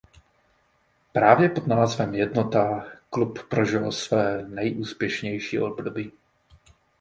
[1.13, 6.11] Právě pod názvem Jednota klub prožil své nejúspěšnější období.